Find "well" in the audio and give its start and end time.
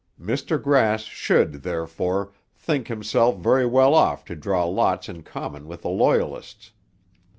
3.67-3.93